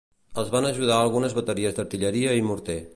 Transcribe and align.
Els 0.43 0.47
van 0.55 0.67
ajudar 0.69 0.97
algunes 1.03 1.37
bateries 1.41 1.77
d'artilleria 1.77 2.37
i 2.41 2.47
morter. 2.53 2.81